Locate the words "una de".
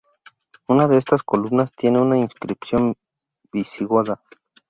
0.67-0.97